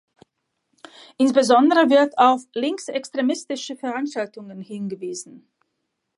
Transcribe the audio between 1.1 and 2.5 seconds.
Insbesondere wird auf